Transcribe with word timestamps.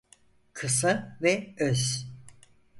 Kısa 0.53 1.17
ve 1.21 1.55
öz. 1.59 2.07